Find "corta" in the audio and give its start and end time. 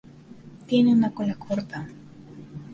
1.35-1.87